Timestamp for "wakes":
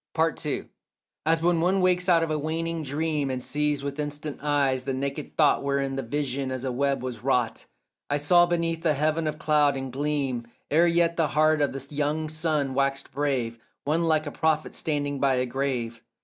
1.79-2.09